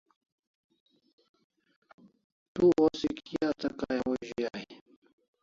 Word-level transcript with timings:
Tu 2.53 2.65
osi 2.85 3.09
kia 3.25 3.45
asta 3.51 3.67
kay 3.79 3.97
au 4.03 4.13
zui 4.27 4.43
ai? 4.57 4.67